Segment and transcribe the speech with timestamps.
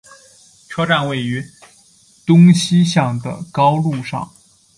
[0.67, 1.45] 车站位于
[2.25, 4.33] 东西向的高路上。